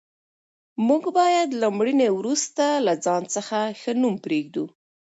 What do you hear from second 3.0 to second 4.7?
ځان څخه ښه نوم پرېږدو.